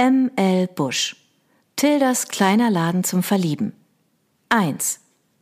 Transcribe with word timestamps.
M. 0.00 0.30
L. 0.34 0.66
Busch. 0.66 1.14
Tildas 1.76 2.28
kleiner 2.28 2.70
Laden 2.70 3.04
zum 3.04 3.22
Verlieben. 3.22 3.74
1. 4.48 4.98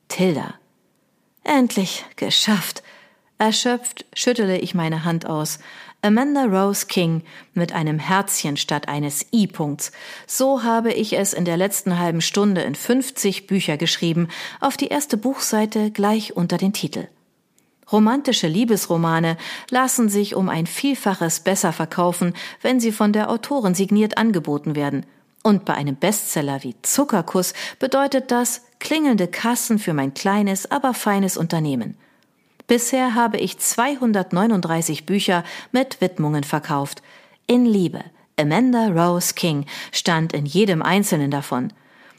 Tilda. 0.09 0.55
Endlich 1.45 2.05
geschafft. 2.17 2.83
Erschöpft 3.39 4.05
schüttele 4.15 4.59
ich 4.59 4.75
meine 4.75 5.05
Hand 5.05 5.27
aus. 5.27 5.61
Amanda 6.03 6.47
Rose 6.47 6.87
King 6.87 7.23
mit 7.55 7.73
einem 7.73 8.01
Herzchen 8.01 8.57
statt 8.57 8.89
eines 8.89 9.27
I-Punkts. 9.33 9.93
So 10.27 10.65
habe 10.65 10.93
ich 10.93 11.13
es 11.13 11.35
in 11.35 11.45
der 11.45 11.57
letzten 11.57 11.97
halben 11.97 12.21
Stunde 12.21 12.63
in 12.63 12.75
50 12.75 13.47
Bücher 13.47 13.77
geschrieben, 13.77 14.27
auf 14.59 14.77
die 14.77 14.89
erste 14.89 15.17
Buchseite 15.17 15.93
gleich 15.93 16.35
unter 16.35 16.57
den 16.57 16.73
Titel. 16.73 17.07
Romantische 17.91 18.49
Liebesromane 18.49 19.37
lassen 19.71 20.09
sich 20.09 20.35
um 20.35 20.49
ein 20.49 20.67
Vielfaches 20.67 21.41
besser 21.41 21.73
verkaufen, 21.73 22.35
wenn 22.61 22.81
sie 22.81 22.93
von 22.93 23.13
der 23.13 23.31
Autorin 23.31 23.75
signiert 23.75 24.19
angeboten 24.19 24.77
werden. 24.77 25.07
Und 25.43 25.65
bei 25.65 25.75
einem 25.75 25.97
Bestseller 25.97 26.63
wie 26.63 26.75
Zuckerkuss 26.83 27.55
bedeutet 27.79 28.31
das 28.31 28.63
klingelnde 28.81 29.29
Kassen 29.29 29.79
für 29.79 29.95
mein 29.95 30.13
kleines, 30.13 30.71
aber 30.71 30.93
feines 30.93 31.37
Unternehmen. 31.37 31.97
Bisher 32.67 33.15
habe 33.15 33.39
ich 33.39 33.59
239 33.59 35.07
Bücher 35.07 35.43
mit 35.73 36.03
Widmungen 36.03 36.45
verkauft. 36.45 37.03
In 37.47 37.65
Liebe, 37.65 38.05
Amanda 38.39 38.89
Rose 38.89 39.33
King 39.33 39.65
stand 39.91 40.35
in 40.35 40.45
jedem 40.45 40.83
einzelnen 40.83 41.31
davon. 41.31 41.73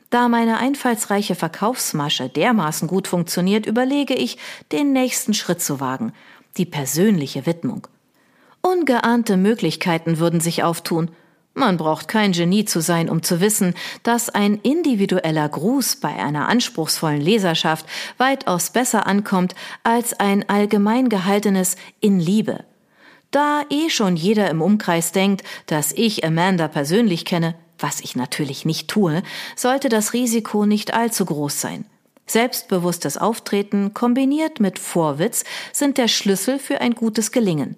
Da 0.09 0.27
meine 0.27 0.57
einfallsreiche 0.57 1.35
Verkaufsmasche 1.35 2.29
dermaßen 2.29 2.87
gut 2.87 3.07
funktioniert, 3.07 3.67
überlege 3.67 4.15
ich, 4.15 4.37
den 4.71 4.91
nächsten 4.91 5.33
Schritt 5.33 5.61
zu 5.61 5.79
wagen, 5.79 6.13
die 6.57 6.65
persönliche 6.65 7.45
Widmung. 7.45 7.87
Ungeahnte 8.61 9.37
Möglichkeiten 9.37 10.17
würden 10.17 10.39
sich 10.39 10.63
auftun. 10.63 11.11
Man 11.53 11.77
braucht 11.77 12.07
kein 12.07 12.31
Genie 12.31 12.65
zu 12.65 12.81
sein, 12.81 13.09
um 13.09 13.21
zu 13.21 13.39
wissen, 13.39 13.73
dass 14.03 14.29
ein 14.29 14.55
individueller 14.61 15.47
Gruß 15.47 15.97
bei 15.97 16.15
einer 16.15 16.47
anspruchsvollen 16.47 17.21
Leserschaft 17.21 17.85
weitaus 18.17 18.71
besser 18.71 19.05
ankommt 19.05 19.55
als 19.83 20.19
ein 20.19 20.47
allgemein 20.49 21.09
gehaltenes 21.09 21.75
in 21.99 22.19
Liebe. 22.19 22.65
Da 23.31 23.63
eh 23.69 23.89
schon 23.89 24.15
jeder 24.15 24.49
im 24.49 24.61
Umkreis 24.61 25.11
denkt, 25.11 25.43
dass 25.67 25.91
ich 25.91 26.25
Amanda 26.25 26.67
persönlich 26.67 27.25
kenne, 27.25 27.55
was 27.79 28.01
ich 28.01 28.15
natürlich 28.15 28.65
nicht 28.65 28.87
tue, 28.87 29.23
sollte 29.55 29.89
das 29.89 30.13
Risiko 30.13 30.65
nicht 30.65 30.93
allzu 30.93 31.25
groß 31.25 31.59
sein. 31.59 31.85
Selbstbewusstes 32.27 33.17
Auftreten 33.17 33.93
kombiniert 33.93 34.59
mit 34.59 34.77
Vorwitz 34.77 35.43
sind 35.73 35.97
der 35.97 36.07
Schlüssel 36.07 36.59
für 36.59 36.79
ein 36.79 36.93
gutes 36.93 37.31
Gelingen. 37.31 37.75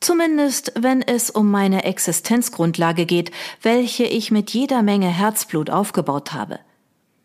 Zumindest 0.00 0.72
wenn 0.76 1.02
es 1.02 1.30
um 1.30 1.50
meine 1.50 1.84
Existenzgrundlage 1.84 3.06
geht, 3.06 3.30
welche 3.60 4.04
ich 4.04 4.30
mit 4.30 4.50
jeder 4.50 4.82
Menge 4.82 5.08
Herzblut 5.08 5.70
aufgebaut 5.70 6.32
habe. 6.32 6.58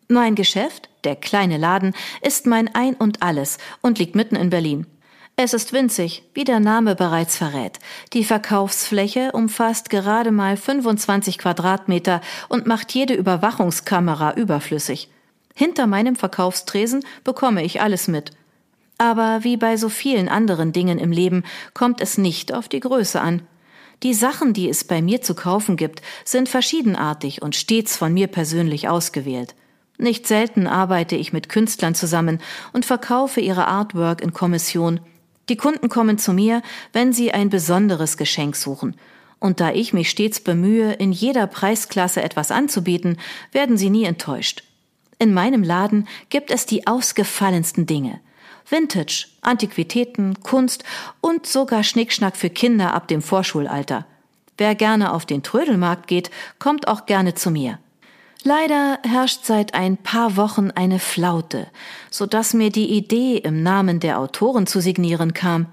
Mein 0.10 0.36
Geschäft, 0.36 0.90
der 1.04 1.16
kleine 1.16 1.58
Laden, 1.58 1.94
ist 2.22 2.46
mein 2.46 2.74
Ein 2.76 2.94
und 2.94 3.24
alles 3.24 3.58
und 3.82 3.98
liegt 3.98 4.16
mitten 4.16 4.36
in 4.36 4.50
Berlin. 4.50 4.86
Es 5.40 5.54
ist 5.54 5.72
winzig, 5.72 6.24
wie 6.34 6.46
der 6.46 6.60
Name 6.60 6.96
bereits 6.96 7.38
verrät. 7.38 7.78
Die 8.14 8.24
Verkaufsfläche 8.24 9.34
umfasst 9.34 9.92
gerade 9.92 10.32
mal 10.32 10.58
25 10.58 11.38
Quadratmeter 11.38 12.22
und 12.50 12.66
macht 12.66 12.92
jede 12.92 13.14
Überwachungskamera 13.14 14.34
überflüssig. 14.34 15.10
Hinter 15.54 15.86
meinem 15.86 16.16
Verkaufstresen 16.16 17.06
bekomme 17.24 17.64
ich 17.64 17.82
alles 17.82 18.08
mit. 18.08 18.32
Aber 18.98 19.44
wie 19.44 19.58
bei 19.58 19.78
so 19.78 19.90
vielen 19.90 20.28
anderen 20.28 20.74
Dingen 20.74 20.98
im 20.98 21.12
Leben 21.12 21.44
kommt 21.76 22.02
es 22.02 22.18
nicht 22.18 22.52
auf 22.52 22.68
die 22.68 22.80
Größe 22.80 23.22
an. 23.22 23.44
Die 24.02 24.16
Sachen, 24.16 24.54
die 24.54 24.68
es 24.68 24.86
bei 24.86 25.04
mir 25.04 25.22
zu 25.22 25.36
kaufen 25.36 25.78
gibt, 25.78 26.02
sind 26.26 26.50
verschiedenartig 26.50 27.44
und 27.44 27.56
stets 27.56 27.96
von 27.96 28.12
mir 28.12 28.26
persönlich 28.26 28.90
ausgewählt. 28.90 29.54
Nicht 30.00 30.26
selten 30.26 30.66
arbeite 30.66 31.16
ich 31.16 31.32
mit 31.32 31.48
Künstlern 31.48 31.94
zusammen 31.94 32.40
und 32.74 32.86
verkaufe 32.86 33.40
ihre 33.40 33.68
Artwork 33.68 34.22
in 34.22 34.34
Kommission. 34.34 35.00
Die 35.50 35.58
Kunden 35.58 35.90
kommen 35.90 36.18
zu 36.18 36.34
mir, 36.34 36.62
wenn 36.94 37.14
sie 37.14 37.32
ein 37.32 37.50
besonderes 37.50 38.18
Geschenk 38.18 38.56
suchen. 38.56 38.96
Und 39.40 39.60
da 39.60 39.72
ich 39.72 39.94
mich 39.94 40.10
stets 40.10 40.40
bemühe, 40.40 40.94
in 40.94 41.12
jeder 41.12 41.48
Preisklasse 41.48 42.24
etwas 42.24 42.52
anzubieten, 42.52 43.18
werden 43.52 43.78
sie 43.78 43.90
nie 43.90 44.04
enttäuscht. 44.04 44.64
In 45.20 45.34
meinem 45.34 45.64
Laden 45.64 46.08
gibt 46.30 46.52
es 46.52 46.66
die 46.66 46.86
ausgefallensten 46.88 47.86
Dinge. 47.86 48.20
Vintage, 48.70 49.28
Antiquitäten, 49.42 50.42
Kunst 50.42 50.84
und 51.22 51.48
sogar 51.48 51.84
Schnickschnack 51.84 52.36
für 52.36 52.50
Kinder 52.50 52.94
ab 52.94 53.08
dem 53.08 53.22
Vorschulalter. 53.22 54.06
Wer 54.58 54.76
gerne 54.76 55.14
auf 55.14 55.26
den 55.26 55.44
Trödelmarkt 55.44 56.08
geht, 56.08 56.32
kommt 56.60 56.88
auch 56.88 57.06
gerne 57.06 57.36
zu 57.36 57.52
mir. 57.52 57.80
Leider 58.48 59.00
herrscht 59.04 59.44
seit 59.44 59.74
ein 59.74 59.98
paar 59.98 60.38
Wochen 60.38 60.72
eine 60.72 61.00
Flaute, 61.00 61.68
so 62.10 62.26
dass 62.26 62.54
mir 62.54 62.70
die 62.70 62.92
Idee, 62.92 63.36
im 63.36 63.62
Namen 63.62 64.00
der 64.00 64.20
Autoren 64.20 64.66
zu 64.68 64.80
signieren 64.80 65.34
kam. 65.34 65.66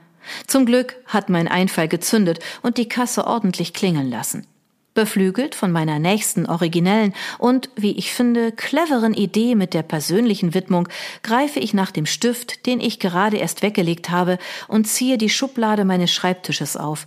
Zum 0.48 0.66
Glück 0.66 0.96
hat 1.06 1.28
mein 1.28 1.46
Einfall 1.46 1.86
gezündet 1.86 2.40
und 2.62 2.76
die 2.76 2.88
Kasse 2.88 3.28
ordentlich 3.28 3.74
klingeln 3.74 4.10
lassen. 4.10 4.44
Beflügelt 4.92 5.54
von 5.54 5.70
meiner 5.70 6.00
nächsten 6.00 6.46
originellen 6.46 7.14
und, 7.38 7.70
wie 7.76 7.92
ich 7.92 8.12
finde, 8.12 8.50
cleveren 8.50 9.14
Idee 9.14 9.54
mit 9.54 9.72
der 9.72 9.84
persönlichen 9.84 10.52
Widmung, 10.52 10.88
greife 11.22 11.60
ich 11.60 11.74
nach 11.74 11.92
dem 11.92 12.06
Stift, 12.06 12.66
den 12.66 12.80
ich 12.80 12.98
gerade 12.98 13.36
erst 13.36 13.62
weggelegt 13.62 14.10
habe, 14.10 14.36
und 14.66 14.88
ziehe 14.88 15.16
die 15.16 15.30
Schublade 15.30 15.84
meines 15.84 16.12
Schreibtisches 16.12 16.76
auf. 16.76 17.06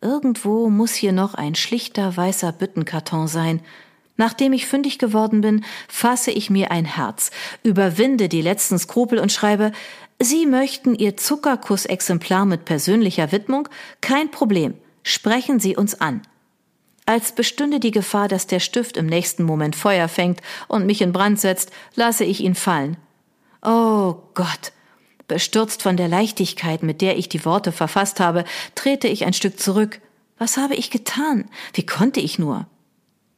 Irgendwo 0.00 0.70
muss 0.70 0.94
hier 0.94 1.12
noch 1.12 1.34
ein 1.34 1.56
schlichter 1.56 2.16
weißer 2.16 2.52
Büttenkarton 2.52 3.26
sein. 3.26 3.60
Nachdem 4.20 4.52
ich 4.52 4.66
fündig 4.66 4.98
geworden 4.98 5.40
bin, 5.40 5.64
fasse 5.88 6.30
ich 6.30 6.50
mir 6.50 6.70
ein 6.70 6.84
Herz, 6.84 7.30
überwinde 7.62 8.28
die 8.28 8.42
letzten 8.42 8.78
Skrupel 8.78 9.18
und 9.18 9.32
schreibe, 9.32 9.72
Sie 10.18 10.44
möchten 10.44 10.94
Ihr 10.94 11.16
Zuckerkuss-Exemplar 11.16 12.44
mit 12.44 12.66
persönlicher 12.66 13.32
Widmung? 13.32 13.66
Kein 14.02 14.30
Problem. 14.30 14.74
Sprechen 15.02 15.58
Sie 15.58 15.74
uns 15.74 15.98
an 16.02 16.20
als 17.06 17.32
bestünde 17.32 17.80
die 17.80 17.90
Gefahr, 17.90 18.28
dass 18.28 18.46
der 18.46 18.60
Stift 18.60 18.98
im 18.98 19.06
nächsten 19.06 19.42
Moment 19.42 19.74
Feuer 19.74 20.06
fängt 20.06 20.42
und 20.68 20.86
mich 20.86 21.00
in 21.00 21.12
Brand 21.12 21.40
setzt, 21.40 21.72
lasse 21.96 22.24
ich 22.24 22.40
ihn 22.40 22.54
fallen. 22.54 22.98
Oh 23.62 24.16
Gott. 24.34 24.72
Bestürzt 25.26 25.82
von 25.82 25.96
der 25.96 26.08
Leichtigkeit, 26.08 26.84
mit 26.84 27.00
der 27.00 27.16
ich 27.16 27.28
die 27.28 27.44
Worte 27.44 27.72
verfasst 27.72 28.20
habe, 28.20 28.44
trete 28.76 29.08
ich 29.08 29.24
ein 29.24 29.32
Stück 29.32 29.58
zurück. 29.58 30.00
Was 30.38 30.56
habe 30.56 30.76
ich 30.76 30.90
getan? 30.90 31.48
Wie 31.72 31.86
konnte 31.86 32.20
ich 32.20 32.38
nur? 32.38 32.68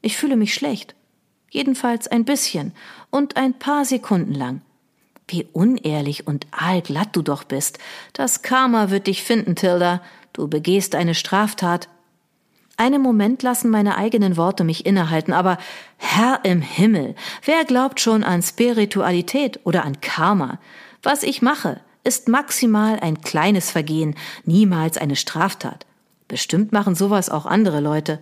Ich 0.02 0.16
fühle 0.16 0.36
mich 0.36 0.52
schlecht. 0.52 0.94
Jedenfalls 1.50 2.08
ein 2.08 2.24
bisschen 2.24 2.72
und 3.10 3.36
ein 3.36 3.58
paar 3.58 3.84
Sekunden 3.84 4.34
lang. 4.34 4.60
Wie 5.28 5.46
unehrlich 5.52 6.26
und 6.26 6.46
aalglatt 6.50 7.16
du 7.16 7.22
doch 7.22 7.44
bist. 7.44 7.78
Das 8.12 8.42
Karma 8.42 8.90
wird 8.90 9.06
dich 9.06 9.22
finden, 9.22 9.56
Tilda. 9.56 10.02
Du 10.32 10.48
begehst 10.48 10.94
eine 10.94 11.14
Straftat, 11.14 11.88
einen 12.76 13.02
Moment 13.02 13.42
lassen 13.42 13.70
meine 13.70 13.96
eigenen 13.96 14.36
Worte 14.36 14.64
mich 14.64 14.86
innehalten, 14.86 15.32
aber 15.32 15.58
Herr 15.98 16.40
im 16.42 16.62
Himmel, 16.62 17.14
wer 17.44 17.64
glaubt 17.64 18.00
schon 18.00 18.24
an 18.24 18.42
Spiritualität 18.42 19.60
oder 19.64 19.84
an 19.84 20.00
Karma? 20.00 20.58
Was 21.02 21.22
ich 21.22 21.42
mache, 21.42 21.80
ist 22.02 22.28
maximal 22.28 22.98
ein 22.98 23.20
kleines 23.20 23.70
Vergehen, 23.70 24.16
niemals 24.44 24.96
eine 24.96 25.16
Straftat. 25.16 25.86
Bestimmt 26.28 26.72
machen 26.72 26.94
sowas 26.94 27.28
auch 27.28 27.46
andere 27.46 27.80
Leute. 27.80 28.19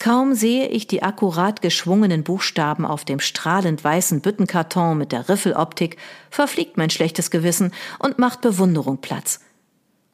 Kaum 0.00 0.34
sehe 0.34 0.66
ich 0.66 0.86
die 0.86 1.02
akkurat 1.02 1.60
geschwungenen 1.60 2.24
Buchstaben 2.24 2.86
auf 2.86 3.04
dem 3.04 3.20
strahlend 3.20 3.84
weißen 3.84 4.22
Büttenkarton 4.22 4.96
mit 4.96 5.12
der 5.12 5.28
Riffeloptik, 5.28 5.98
verfliegt 6.30 6.78
mein 6.78 6.88
schlechtes 6.88 7.30
Gewissen 7.30 7.72
und 7.98 8.18
macht 8.18 8.40
Bewunderung 8.40 9.02
Platz. 9.02 9.40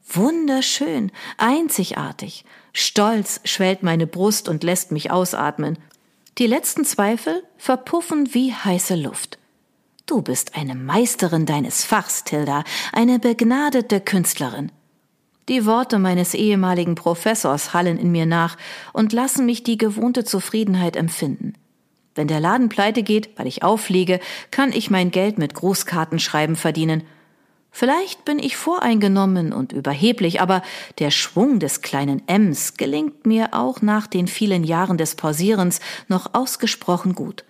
Wunderschön, 0.08 1.12
einzigartig. 1.38 2.44
Stolz 2.72 3.40
schwellt 3.44 3.84
meine 3.84 4.08
Brust 4.08 4.48
und 4.48 4.64
lässt 4.64 4.90
mich 4.90 5.12
ausatmen. 5.12 5.78
Die 6.38 6.48
letzten 6.48 6.84
Zweifel 6.84 7.44
verpuffen 7.56 8.34
wie 8.34 8.52
heiße 8.52 8.96
Luft. 8.96 9.38
Du 10.06 10.20
bist 10.20 10.56
eine 10.56 10.74
Meisterin 10.74 11.46
deines 11.46 11.84
Fachs, 11.84 12.24
Tilda, 12.24 12.64
eine 12.92 13.20
begnadete 13.20 14.00
Künstlerin. 14.00 14.72
Die 15.48 15.64
Worte 15.64 15.98
meines 15.98 16.34
ehemaligen 16.34 16.94
Professors 16.94 17.72
hallen 17.72 17.98
in 17.98 18.10
mir 18.10 18.26
nach 18.26 18.56
und 18.92 19.12
lassen 19.12 19.46
mich 19.46 19.62
die 19.62 19.78
gewohnte 19.78 20.24
Zufriedenheit 20.24 20.96
empfinden. 20.96 21.54
Wenn 22.14 22.28
der 22.28 22.40
Laden 22.40 22.68
pleite 22.68 23.02
geht, 23.02 23.38
weil 23.38 23.46
ich 23.46 23.62
auffliege, 23.62 24.20
kann 24.50 24.72
ich 24.72 24.90
mein 24.90 25.10
Geld 25.10 25.38
mit 25.38 25.54
Grußkartenschreiben 25.54 26.56
verdienen 26.56 27.02
Vielleicht 27.78 28.24
bin 28.24 28.38
ich 28.38 28.56
voreingenommen 28.56 29.52
und 29.52 29.74
überheblich, 29.74 30.40
aber 30.40 30.62
der 30.98 31.10
Schwung 31.10 31.58
des 31.60 31.82
kleinen 31.82 32.22
Ms 32.26 32.78
gelingt 32.78 33.26
mir 33.26 33.52
auch 33.52 33.82
nach 33.82 34.06
den 34.06 34.28
vielen 34.28 34.64
Jahren 34.64 34.96
des 34.96 35.14
Pausierens 35.14 35.80
noch 36.08 36.32
ausgesprochen 36.32 37.14
gut. 37.14 37.44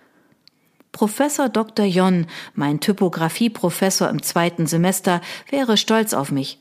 Professor 0.91 1.47
Dr. 1.47 1.85
Jon, 1.85 2.27
mein 2.55 2.81
Typografieprofessor 2.81 4.09
im 4.09 4.21
zweiten 4.21 4.67
Semester, 4.67 5.21
wäre 5.49 5.77
stolz 5.77 6.13
auf 6.13 6.29
mich. 6.29 6.59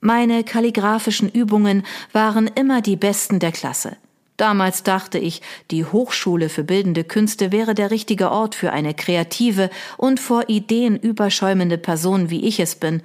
Meine 0.00 0.44
kalligraphischen 0.44 1.28
Übungen 1.28 1.84
waren 2.12 2.46
immer 2.46 2.80
die 2.80 2.96
besten 2.96 3.38
der 3.38 3.52
Klasse. 3.52 3.98
Damals 4.38 4.82
dachte 4.82 5.18
ich, 5.18 5.42
die 5.70 5.84
Hochschule 5.84 6.48
für 6.48 6.64
bildende 6.64 7.04
Künste 7.04 7.52
wäre 7.52 7.74
der 7.74 7.90
richtige 7.90 8.30
Ort 8.30 8.54
für 8.54 8.72
eine 8.72 8.94
kreative 8.94 9.68
und 9.98 10.18
vor 10.18 10.48
Ideen 10.48 10.96
überschäumende 10.98 11.76
Person, 11.76 12.30
wie 12.30 12.46
ich 12.46 12.58
es 12.60 12.76
bin. 12.76 13.02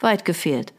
Weit 0.00 0.24
gefehlt. 0.24 0.72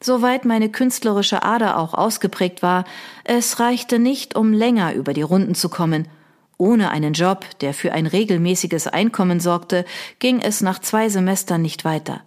Soweit 0.00 0.46
meine 0.46 0.70
künstlerische 0.70 1.42
Ader 1.42 1.76
auch 1.76 1.92
ausgeprägt 1.92 2.62
war, 2.62 2.86
es 3.24 3.60
reichte 3.60 3.98
nicht, 3.98 4.34
um 4.34 4.54
länger 4.54 4.94
über 4.94 5.12
die 5.12 5.20
Runden 5.20 5.54
zu 5.54 5.68
kommen. 5.68 6.08
Ohne 6.56 6.90
einen 6.90 7.12
Job, 7.12 7.44
der 7.60 7.74
für 7.74 7.92
ein 7.92 8.06
regelmäßiges 8.06 8.86
Einkommen 8.86 9.40
sorgte, 9.40 9.84
ging 10.18 10.40
es 10.40 10.62
nach 10.62 10.78
zwei 10.78 11.10
Semestern 11.10 11.60
nicht 11.60 11.84
weiter. 11.84 12.22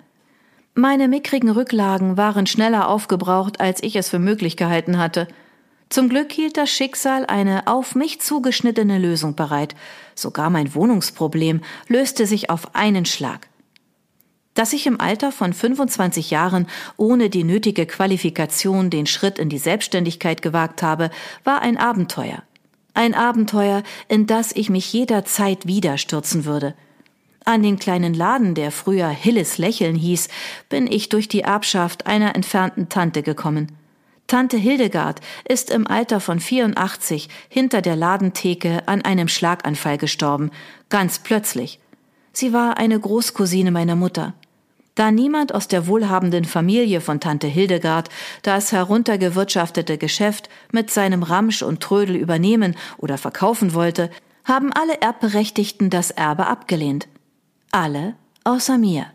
Meine 0.75 1.07
mickrigen 1.07 1.49
Rücklagen 1.49 2.17
waren 2.17 2.45
schneller 2.45 2.89
aufgebraucht, 2.89 3.59
als 3.59 3.81
ich 3.81 3.95
es 3.95 4.09
für 4.09 4.19
möglich 4.19 4.57
gehalten 4.57 4.97
hatte– 4.97 5.27
zum 5.89 6.09
Glück 6.09 6.31
hielt 6.31 6.57
das 6.57 6.69
Schicksal 6.69 7.25
eine 7.25 7.67
auf 7.67 7.95
mich 7.95 8.19
zugeschnittene 8.19 8.97
Lösung 8.97 9.35
bereit. 9.35 9.75
Sogar 10.15 10.49
mein 10.49 10.73
Wohnungsproblem 10.73 11.61
löste 11.87 12.25
sich 12.25 12.49
auf 12.49 12.75
einen 12.75 13.05
Schlag. 13.05 13.47
Dass 14.55 14.73
ich 14.73 14.87
im 14.87 14.99
Alter 14.99 15.31
von 15.31 15.53
25 15.53 16.31
Jahren 16.31 16.67
ohne 16.97 17.29
die 17.29 17.43
nötige 17.43 17.85
Qualifikation 17.85 18.89
den 18.89 19.05
Schritt 19.05 19.37
in 19.37 19.49
die 19.49 19.57
Selbstständigkeit 19.57 20.41
gewagt 20.41 20.81
habe, 20.81 21.11
war 21.43 21.61
ein 21.61 21.77
Abenteuer. 21.77 22.43
Ein 22.93 23.13
Abenteuer, 23.13 23.83
in 24.07 24.25
das 24.27 24.53
ich 24.53 24.69
mich 24.69 24.91
jederzeit 24.91 25.67
wieder 25.67 25.97
stürzen 25.97 26.45
würde. 26.45 26.73
An 27.47 27.61
den 27.61 27.77
kleinen 27.77 28.15
Laden, 28.15 28.55
der 28.55 28.71
früher 28.71 29.07
Hilles 29.07 29.59
Lächeln 29.59 29.95
hieß, 29.95 30.29
bin 30.67 30.91
ich 30.91 31.09
durch 31.09 31.27
die 31.27 31.41
Erbschaft 31.41 32.07
einer 32.07 32.35
entfernten 32.35 32.89
Tante 32.89 33.21
gekommen. 33.21 33.71
Tante 34.25 34.57
Hildegard 34.57 35.21
ist 35.47 35.69
im 35.69 35.85
Alter 35.85 36.19
von 36.19 36.39
84 36.39 37.29
hinter 37.47 37.83
der 37.83 37.95
Ladentheke 37.95 38.87
an 38.87 39.03
einem 39.03 39.27
Schlaganfall 39.27 39.99
gestorben, 39.99 40.49
ganz 40.89 41.19
plötzlich. 41.19 41.79
Sie 42.33 42.51
war 42.51 42.79
eine 42.79 42.99
Großcousine 42.99 43.69
meiner 43.69 43.95
Mutter. 43.95 44.33
Da 44.95 45.11
niemand 45.11 45.53
aus 45.53 45.67
der 45.67 45.85
wohlhabenden 45.85 46.45
Familie 46.45 46.99
von 46.99 47.19
Tante 47.19 47.45
Hildegard 47.45 48.09
das 48.41 48.71
heruntergewirtschaftete 48.71 49.99
Geschäft 49.99 50.49
mit 50.71 50.89
seinem 50.89 51.21
Ramsch 51.21 51.61
und 51.61 51.81
Trödel 51.81 52.15
übernehmen 52.15 52.75
oder 52.97 53.19
verkaufen 53.19 53.75
wollte, 53.75 54.09
haben 54.45 54.73
alle 54.73 54.99
Erbberechtigten 55.01 55.91
das 55.91 56.09
Erbe 56.09 56.47
abgelehnt. 56.47 57.07
Alle 57.75 58.15
außer 58.45 58.77
mir. 58.77 59.07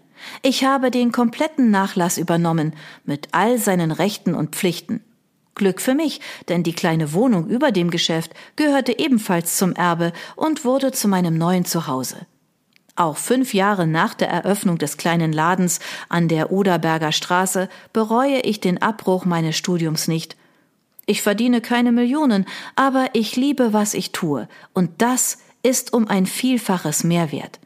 Ich 0.42 0.64
habe 0.64 0.90
den 0.90 1.12
kompletten 1.12 1.70
Nachlass 1.70 2.18
übernommen, 2.18 2.74
mit 3.04 3.28
all 3.32 3.56
seinen 3.56 3.90
Rechten 3.90 4.34
und 4.34 4.54
Pflichten. 4.54 5.02
Glück 5.54 5.80
für 5.80 5.94
mich, 5.94 6.20
denn 6.50 6.62
die 6.62 6.74
kleine 6.74 7.14
Wohnung 7.14 7.46
über 7.46 7.72
dem 7.72 7.90
Geschäft 7.90 8.34
gehörte 8.56 8.98
ebenfalls 8.98 9.56
zum 9.56 9.72
Erbe 9.72 10.12
und 10.36 10.66
wurde 10.66 10.92
zu 10.92 11.08
meinem 11.08 11.38
neuen 11.38 11.64
Zuhause. 11.64 12.26
Auch 12.96 13.16
fünf 13.16 13.54
Jahre 13.54 13.86
nach 13.86 14.12
der 14.12 14.28
Eröffnung 14.28 14.76
des 14.76 14.98
kleinen 14.98 15.32
Ladens 15.32 15.80
an 16.10 16.28
der 16.28 16.52
Oderberger 16.52 17.12
Straße 17.12 17.70
bereue 17.94 18.40
ich 18.40 18.60
den 18.60 18.82
Abbruch 18.82 19.24
meines 19.24 19.56
Studiums 19.56 20.06
nicht. 20.06 20.36
Ich 21.06 21.22
verdiene 21.22 21.62
keine 21.62 21.92
Millionen, 21.92 22.44
aber 22.76 23.06
ich 23.14 23.36
liebe, 23.36 23.72
was 23.72 23.94
ich 23.94 24.12
tue, 24.12 24.50
und 24.74 25.00
das 25.00 25.38
ist 25.62 25.94
um 25.94 26.08
ein 26.08 26.26
Vielfaches 26.26 27.04
mehr 27.04 27.32
wert. 27.32 27.58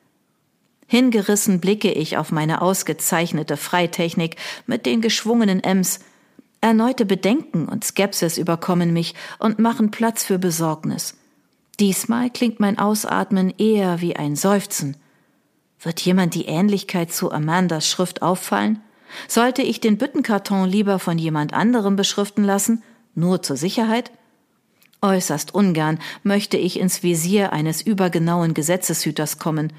Hingerissen 0.86 1.60
blicke 1.60 1.92
ich 1.92 2.16
auf 2.16 2.30
meine 2.30 2.62
ausgezeichnete 2.62 3.56
Freitechnik 3.56 4.36
mit 4.66 4.86
den 4.86 5.00
geschwungenen 5.00 5.62
Ems. 5.62 6.00
Erneute 6.60 7.04
Bedenken 7.04 7.68
und 7.68 7.84
Skepsis 7.84 8.38
überkommen 8.38 8.92
mich 8.92 9.14
und 9.38 9.58
machen 9.58 9.90
Platz 9.90 10.24
für 10.24 10.38
Besorgnis. 10.38 11.16
Diesmal 11.80 12.30
klingt 12.30 12.60
mein 12.60 12.78
Ausatmen 12.78 13.52
eher 13.58 14.00
wie 14.00 14.16
ein 14.16 14.36
Seufzen. 14.36 14.96
Wird 15.80 16.00
jemand 16.00 16.34
die 16.34 16.46
Ähnlichkeit 16.46 17.12
zu 17.12 17.32
Amandas 17.32 17.88
Schrift 17.88 18.22
auffallen? 18.22 18.80
Sollte 19.28 19.62
ich 19.62 19.80
den 19.80 19.98
Büttenkarton 19.98 20.68
lieber 20.68 20.98
von 20.98 21.18
jemand 21.18 21.52
anderem 21.52 21.96
beschriften 21.96 22.44
lassen, 22.44 22.82
nur 23.14 23.42
zur 23.42 23.56
Sicherheit? 23.56 24.10
Äußerst 25.02 25.54
ungern 25.54 25.98
möchte 26.22 26.56
ich 26.56 26.80
ins 26.80 27.02
Visier 27.02 27.52
eines 27.52 27.82
übergenauen 27.82 28.54
Gesetzeshüters 28.54 29.38
kommen, 29.38 29.72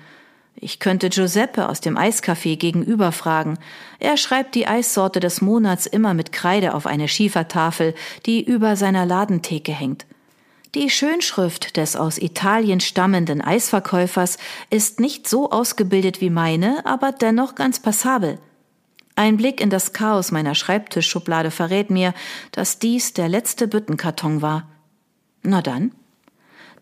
ich 0.55 0.79
könnte 0.79 1.09
Giuseppe 1.09 1.67
aus 1.69 1.81
dem 1.81 1.97
Eiscafé 1.97 2.55
gegenüber 2.55 3.11
fragen. 3.11 3.57
Er 3.99 4.17
schreibt 4.17 4.55
die 4.55 4.67
Eissorte 4.67 5.19
des 5.19 5.41
Monats 5.41 5.85
immer 5.85 6.13
mit 6.13 6.31
Kreide 6.31 6.73
auf 6.73 6.85
eine 6.85 7.07
Schiefertafel, 7.07 7.93
die 8.25 8.43
über 8.43 8.75
seiner 8.75 9.05
Ladentheke 9.05 9.73
hängt. 9.73 10.05
Die 10.73 10.89
Schönschrift 10.89 11.77
des 11.77 11.95
aus 11.95 12.17
Italien 12.17 12.79
stammenden 12.79 13.41
Eisverkäufers 13.41 14.37
ist 14.69 14.99
nicht 14.99 15.27
so 15.27 15.51
ausgebildet 15.51 16.19
wie 16.19 16.29
meine, 16.29 16.85
aber 16.85 17.11
dennoch 17.11 17.55
ganz 17.55 17.79
passabel. 17.79 18.39
Ein 19.15 19.37
Blick 19.37 19.61
in 19.61 19.69
das 19.69 19.93
Chaos 19.93 20.31
meiner 20.31 20.55
Schreibtischschublade 20.55 21.49
verrät 21.49 21.89
mir, 21.89 22.13
dass 22.51 22.79
dies 22.79 23.13
der 23.13 23.29
letzte 23.29 23.69
Büttenkarton 23.69 24.41
war. 24.41 24.67
Na 25.43 25.61
dann, 25.61 25.93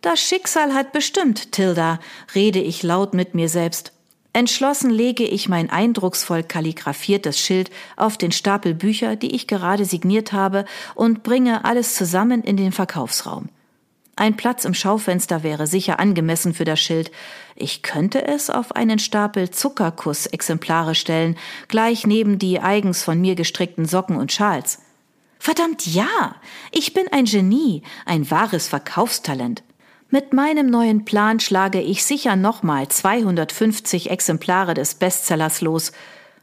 das 0.03 0.19
Schicksal 0.19 0.73
hat 0.73 0.91
bestimmt, 0.91 1.53
Tilda, 1.53 1.99
rede 2.35 2.59
ich 2.59 2.83
laut 2.83 3.13
mit 3.13 3.33
mir 3.35 3.49
selbst. 3.49 3.93
Entschlossen 4.33 4.89
lege 4.89 5.23
ich 5.23 5.47
mein 5.47 5.69
eindrucksvoll 5.69 6.43
kalligraphiertes 6.43 7.39
Schild 7.39 7.69
auf 7.95 8.17
den 8.17 8.31
Stapel 8.31 8.73
Bücher, 8.73 9.15
die 9.15 9.33
ich 9.33 9.47
gerade 9.47 9.85
signiert 9.85 10.33
habe, 10.33 10.65
und 10.93 11.23
bringe 11.23 11.63
alles 11.65 11.95
zusammen 11.95 12.43
in 12.43 12.57
den 12.57 12.71
Verkaufsraum. 12.71 13.47
Ein 14.17 14.35
Platz 14.35 14.65
im 14.65 14.73
Schaufenster 14.73 15.41
wäre 15.41 15.67
sicher 15.67 15.99
angemessen 15.99 16.53
für 16.53 16.65
das 16.65 16.81
Schild. 16.81 17.09
Ich 17.55 17.81
könnte 17.81 18.27
es 18.27 18.49
auf 18.49 18.75
einen 18.75 18.99
Stapel 18.99 19.51
Zuckerkuss-Exemplare 19.51 20.95
stellen, 20.95 21.37
gleich 21.69 22.05
neben 22.05 22.39
die 22.39 22.59
eigens 22.59 23.03
von 23.03 23.21
mir 23.21 23.35
gestrickten 23.35 23.85
Socken 23.85 24.17
und 24.17 24.33
Schals. 24.33 24.79
Verdammt 25.39 25.87
ja! 25.87 26.35
Ich 26.71 26.93
bin 26.93 27.07
ein 27.11 27.25
Genie, 27.25 27.83
ein 28.05 28.29
wahres 28.29 28.67
Verkaufstalent. 28.67 29.63
Mit 30.13 30.31
meinem 30.31 30.67
neuen 30.67 31.05
Plan 31.05 31.39
schlage 31.39 31.81
ich 31.81 32.05
sicher 32.05 32.35
nochmal 32.35 32.87
250 32.87 34.11
Exemplare 34.11 34.75
des 34.75 34.93
Bestsellers 34.93 35.61
los. 35.61 35.91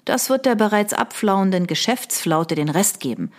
Das 0.05 0.29
wird 0.29 0.45
der 0.45 0.57
bereits 0.57 0.93
abflauenden 0.93 1.69
Geschäftsflaute 1.69 2.57
den 2.57 2.69
Rest 2.69 2.99
geben. 2.99 3.31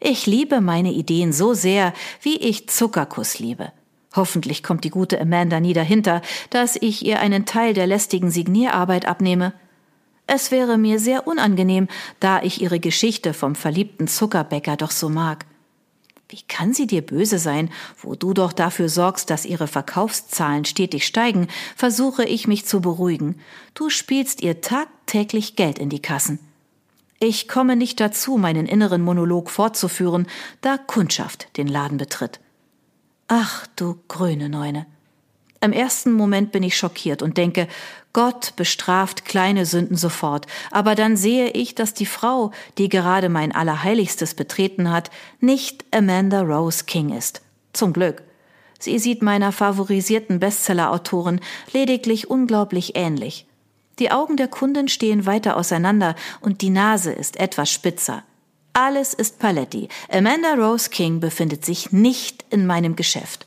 Ich 0.00 0.26
liebe 0.26 0.60
meine 0.60 0.90
Ideen 0.90 1.32
so 1.32 1.54
sehr, 1.54 1.92
wie 2.20 2.36
ich 2.36 2.68
Zuckerkuss 2.68 3.38
liebe. 3.38 3.70
Hoffentlich 4.16 4.64
kommt 4.64 4.82
die 4.82 4.90
gute 4.90 5.20
Amanda 5.20 5.60
nie 5.60 5.72
dahinter, 5.72 6.20
dass 6.50 6.74
ich 6.74 7.06
ihr 7.06 7.20
einen 7.20 7.46
Teil 7.46 7.72
der 7.72 7.86
lästigen 7.86 8.32
Signierarbeit 8.32 9.06
abnehme. 9.06 9.52
Es 10.26 10.50
wäre 10.50 10.78
mir 10.78 10.98
sehr 10.98 11.28
unangenehm, 11.28 11.86
da 12.18 12.42
ich 12.42 12.60
ihre 12.60 12.80
Geschichte 12.80 13.32
vom 13.32 13.54
verliebten 13.54 14.08
Zuckerbäcker 14.08 14.76
doch 14.76 14.90
so 14.90 15.08
mag. 15.08 15.46
Wie 16.28 16.42
kann 16.42 16.74
sie 16.74 16.88
dir 16.88 17.02
böse 17.02 17.38
sein, 17.38 17.70
wo 18.02 18.16
du 18.16 18.34
doch 18.34 18.52
dafür 18.52 18.88
sorgst, 18.88 19.30
dass 19.30 19.44
ihre 19.44 19.68
Verkaufszahlen 19.68 20.64
stetig 20.64 21.06
steigen, 21.06 21.46
versuche 21.76 22.24
ich 22.24 22.48
mich 22.48 22.66
zu 22.66 22.80
beruhigen. 22.80 23.38
Du 23.74 23.90
spielst 23.90 24.42
ihr 24.42 24.60
tagtäglich 24.60 25.54
Geld 25.54 25.78
in 25.78 25.88
die 25.88 26.02
Kassen. 26.02 26.40
Ich 27.20 27.48
komme 27.48 27.76
nicht 27.76 28.00
dazu, 28.00 28.38
meinen 28.38 28.66
inneren 28.66 29.02
Monolog 29.02 29.50
fortzuführen, 29.50 30.26
da 30.60 30.76
Kundschaft 30.78 31.56
den 31.56 31.68
Laden 31.68 31.96
betritt. 31.96 32.40
Ach, 33.28 33.66
du 33.76 33.96
grüne 34.08 34.48
Neune. 34.48 34.86
Im 35.60 35.72
ersten 35.72 36.12
Moment 36.12 36.52
bin 36.52 36.62
ich 36.62 36.76
schockiert 36.76 37.22
und 37.22 37.38
denke, 37.38 37.66
Gott 38.12 38.54
bestraft 38.56 39.24
kleine 39.24 39.66
Sünden 39.66 39.96
sofort, 39.96 40.46
aber 40.70 40.94
dann 40.94 41.16
sehe 41.16 41.50
ich, 41.50 41.74
dass 41.74 41.94
die 41.94 42.06
Frau, 42.06 42.52
die 42.78 42.88
gerade 42.88 43.28
mein 43.28 43.52
Allerheiligstes 43.52 44.34
betreten 44.34 44.90
hat, 44.90 45.10
nicht 45.40 45.84
Amanda 45.90 46.42
Rose 46.42 46.84
King 46.84 47.10
ist. 47.16 47.42
Zum 47.72 47.92
Glück. 47.92 48.22
Sie 48.78 48.98
sieht 48.98 49.22
meiner 49.22 49.52
favorisierten 49.52 50.38
Bestseller-Autorin 50.38 51.40
lediglich 51.72 52.28
unglaublich 52.30 52.96
ähnlich. 52.96 53.46
Die 53.98 54.10
Augen 54.10 54.36
der 54.36 54.48
Kundin 54.48 54.88
stehen 54.88 55.24
weiter 55.24 55.56
auseinander 55.56 56.14
und 56.40 56.60
die 56.60 56.70
Nase 56.70 57.12
ist 57.12 57.38
etwas 57.38 57.70
spitzer. 57.70 58.22
Alles 58.74 59.14
ist 59.14 59.38
Paletti. 59.38 59.88
Amanda 60.10 60.52
Rose 60.54 60.90
King 60.90 61.20
befindet 61.20 61.64
sich 61.64 61.92
nicht 61.92 62.44
in 62.50 62.66
meinem 62.66 62.94
Geschäft. 62.94 63.46